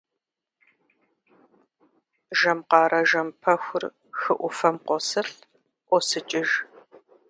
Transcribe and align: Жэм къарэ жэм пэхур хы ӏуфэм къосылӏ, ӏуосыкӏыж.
Жэм 2.39 2.59
къарэ 2.69 3.01
жэм 3.09 3.27
пэхур 3.41 3.83
хы 4.19 4.33
ӏуфэм 4.39 4.75
къосылӏ, 4.85 5.39
ӏуосыкӏыж. 5.87 6.49